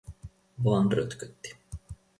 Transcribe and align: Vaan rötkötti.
Vaan 0.63 0.91
rötkötti. 0.91 1.57